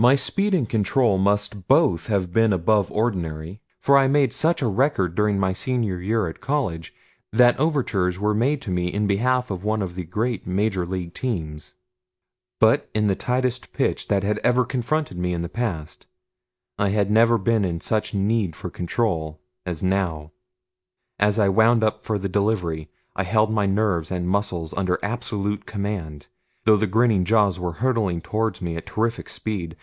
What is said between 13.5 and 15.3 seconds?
pitch that ever had confronted